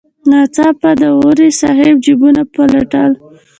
[0.29, 3.11] ناڅاپه داوري صاحب جیبونه پلټل.